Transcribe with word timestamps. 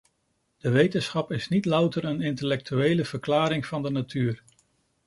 De 0.57 0.69
wetenschap 0.69 1.31
is 1.31 1.47
niet 1.47 1.65
louter 1.65 2.03
een 2.03 2.21
intellectuele 2.21 3.05
verklaring 3.05 3.65
van 3.65 3.83
de 3.83 3.89
natuur. 3.89 4.43